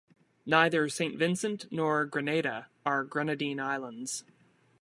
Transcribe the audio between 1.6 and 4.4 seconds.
nor Grenada are Grenadine islands.